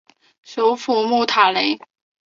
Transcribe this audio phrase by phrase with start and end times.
[0.41, 1.79] 首府穆塔雷。